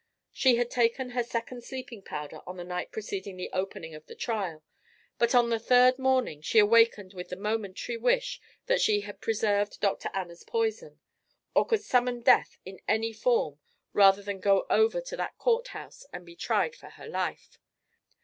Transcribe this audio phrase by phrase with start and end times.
[0.31, 4.15] She had taken her second sleeping powder on the night preceding the opening of the
[4.15, 4.63] trial,
[5.19, 9.79] but on the third morning she awakened with the momentary wish that she had preserved
[9.79, 10.09] Dr.
[10.11, 11.01] Anna's poison,
[11.53, 13.59] or could summon death in any form
[13.93, 17.59] rather than go over to that courthouse and be tried for her life.